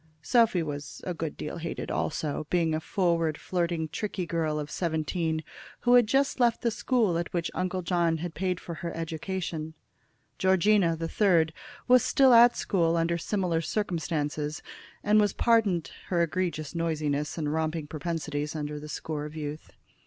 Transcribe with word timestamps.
Sophy 0.23 0.63
was 0.63 1.01
a 1.03 1.13
good 1.13 1.37
deal 1.37 1.57
hated 1.57 1.91
also, 1.91 2.47
being 2.49 2.73
a 2.73 2.79
forward, 2.79 3.37
flirting, 3.37 3.87
tricky 3.87 4.25
girl 4.25 4.57
of 4.59 4.71
seventeen, 4.71 5.43
who 5.81 5.93
had 5.93 6.07
just 6.07 6.39
left 6.39 6.61
the 6.63 6.71
school 6.71 7.19
at 7.19 7.31
which 7.31 7.51
Uncle 7.53 7.83
John 7.83 8.17
had 8.17 8.33
paid 8.33 8.59
for 8.59 8.73
her 8.81 8.91
education. 8.95 9.75
Georgina, 10.39 10.95
the 10.95 11.07
third, 11.07 11.53
was 11.87 12.03
still 12.03 12.33
at 12.33 12.57
school 12.57 12.97
under 12.97 13.19
similar 13.19 13.61
circumstances, 13.61 14.63
and 15.03 15.21
was 15.21 15.33
pardoned 15.33 15.91
her 16.07 16.23
egregious 16.23 16.73
noisiness 16.73 17.37
and 17.37 17.53
romping 17.53 17.85
propensities 17.85 18.55
under 18.55 18.79
the 18.79 18.89
score 18.89 19.25
of 19.25 19.35
youth. 19.35 19.71